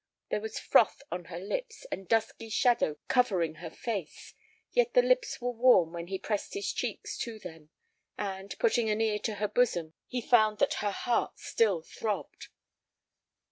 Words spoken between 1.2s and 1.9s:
her lips